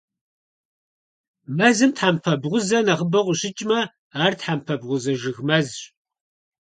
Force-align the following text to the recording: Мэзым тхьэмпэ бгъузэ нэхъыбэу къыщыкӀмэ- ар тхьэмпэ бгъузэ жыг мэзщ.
Мэзым 1.57 1.91
тхьэмпэ 1.95 2.33
бгъузэ 2.41 2.79
нэхъыбэу 2.85 3.25
къыщыкӀмэ- 3.27 3.79
ар 4.23 4.33
тхьэмпэ 4.39 4.73
бгъузэ 4.81 5.13
жыг 5.21 5.37
мэзщ. 5.47 5.79